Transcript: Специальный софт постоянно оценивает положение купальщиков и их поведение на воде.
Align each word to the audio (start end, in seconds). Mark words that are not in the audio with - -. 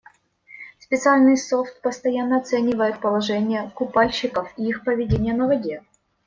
Специальный 0.79 1.37
софт 1.37 1.79
постоянно 1.83 2.37
оценивает 2.39 3.01
положение 3.01 3.69
купальщиков 3.75 4.51
и 4.57 4.67
их 4.67 4.83
поведение 4.83 5.35
на 5.35 5.45
воде. 5.45 5.83